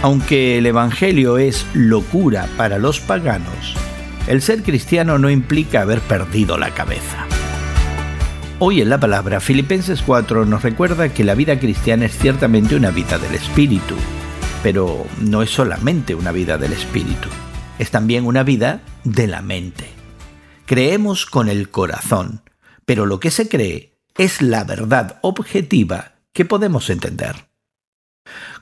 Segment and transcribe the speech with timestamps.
[0.00, 3.74] Aunque el Evangelio es locura para los paganos,
[4.28, 7.26] el ser cristiano no implica haber perdido la cabeza.
[8.60, 12.92] Hoy en la palabra Filipenses 4 nos recuerda que la vida cristiana es ciertamente una
[12.92, 13.96] vida del Espíritu,
[14.62, 17.28] pero no es solamente una vida del Espíritu,
[17.80, 19.88] es también una vida de la mente.
[20.64, 22.42] Creemos con el corazón,
[22.84, 27.47] pero lo que se cree es la verdad objetiva que podemos entender.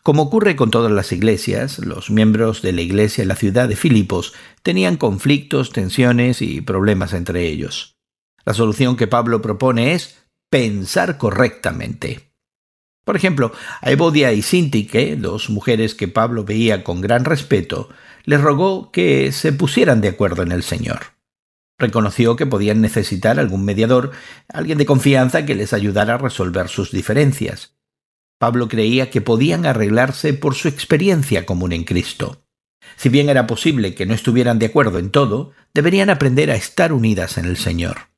[0.06, 3.74] Como ocurre con todas las iglesias, los miembros de la iglesia en la ciudad de
[3.74, 7.96] Filipos tenían conflictos, tensiones y problemas entre ellos.
[8.44, 12.30] La solución que Pablo propone es pensar correctamente.
[13.04, 13.50] Por ejemplo,
[13.80, 17.88] a Evodia y Sintique, dos mujeres que Pablo veía con gran respeto,
[18.22, 21.00] les rogó que se pusieran de acuerdo en el Señor.
[21.80, 24.12] Reconoció que podían necesitar algún mediador,
[24.46, 27.76] alguien de confianza que les ayudara a resolver sus diferencias.
[28.38, 32.42] Pablo creía que podían arreglarse por su experiencia común en Cristo.
[32.96, 36.92] Si bien era posible que no estuvieran de acuerdo en todo, deberían aprender a estar
[36.92, 38.08] unidas en el Señor.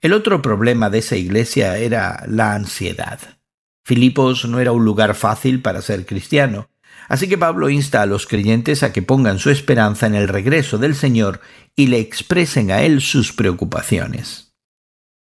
[0.00, 3.38] El otro problema de esa iglesia era la ansiedad.
[3.84, 6.70] Filipos no era un lugar fácil para ser cristiano,
[7.08, 10.78] así que Pablo insta a los creyentes a que pongan su esperanza en el regreso
[10.78, 11.40] del Señor
[11.76, 14.54] y le expresen a Él sus preocupaciones.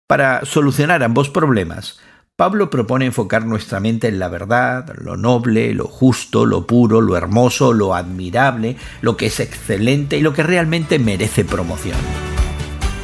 [0.06, 1.98] Para solucionar ambos problemas,
[2.36, 7.16] Pablo propone enfocar nuestra mente en la verdad, lo noble, lo justo, lo puro, lo
[7.16, 11.96] hermoso, lo admirable, lo que es excelente y lo que realmente merece promoción.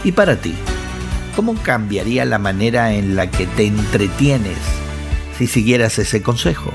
[0.04, 0.52] ¿Y para ti?
[1.34, 4.58] ¿Cómo cambiaría la manera en la que te entretienes
[5.38, 6.70] si siguieras ese consejo?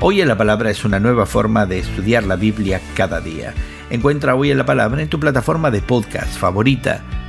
[0.00, 3.54] Hoy en la Palabra es una nueva forma de estudiar la Biblia cada día.
[3.88, 7.04] Encuentra Hoy en la Palabra en tu plataforma de podcast favorita